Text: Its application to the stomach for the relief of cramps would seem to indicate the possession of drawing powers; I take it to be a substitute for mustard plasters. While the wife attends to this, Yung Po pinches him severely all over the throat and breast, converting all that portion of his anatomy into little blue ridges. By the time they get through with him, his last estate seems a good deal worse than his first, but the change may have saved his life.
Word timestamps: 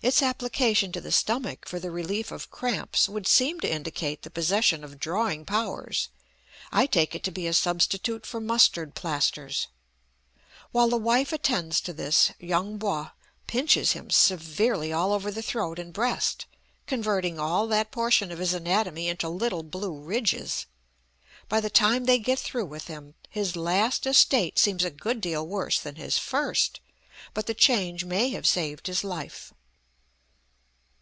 Its 0.00 0.22
application 0.22 0.92
to 0.92 1.00
the 1.00 1.10
stomach 1.10 1.66
for 1.66 1.80
the 1.80 1.90
relief 1.90 2.30
of 2.30 2.52
cramps 2.52 3.08
would 3.08 3.26
seem 3.26 3.58
to 3.58 3.68
indicate 3.68 4.22
the 4.22 4.30
possession 4.30 4.84
of 4.84 5.00
drawing 5.00 5.44
powers; 5.44 6.06
I 6.70 6.86
take 6.86 7.16
it 7.16 7.24
to 7.24 7.32
be 7.32 7.48
a 7.48 7.52
substitute 7.52 8.24
for 8.24 8.38
mustard 8.38 8.94
plasters. 8.94 9.66
While 10.70 10.88
the 10.90 10.96
wife 10.96 11.32
attends 11.32 11.80
to 11.80 11.92
this, 11.92 12.30
Yung 12.38 12.78
Po 12.78 13.08
pinches 13.48 13.90
him 13.90 14.08
severely 14.08 14.92
all 14.92 15.12
over 15.12 15.32
the 15.32 15.42
throat 15.42 15.80
and 15.80 15.92
breast, 15.92 16.46
converting 16.86 17.40
all 17.40 17.66
that 17.66 17.90
portion 17.90 18.30
of 18.30 18.38
his 18.38 18.54
anatomy 18.54 19.08
into 19.08 19.28
little 19.28 19.64
blue 19.64 19.98
ridges. 20.00 20.66
By 21.48 21.60
the 21.60 21.70
time 21.70 22.04
they 22.04 22.20
get 22.20 22.38
through 22.38 22.66
with 22.66 22.86
him, 22.86 23.16
his 23.30 23.56
last 23.56 24.06
estate 24.06 24.60
seems 24.60 24.84
a 24.84 24.92
good 24.92 25.20
deal 25.20 25.44
worse 25.44 25.80
than 25.80 25.96
his 25.96 26.18
first, 26.18 26.78
but 27.34 27.46
the 27.46 27.52
change 27.54 28.04
may 28.04 28.28
have 28.28 28.46
saved 28.46 28.86
his 28.86 29.02
life. 29.02 29.52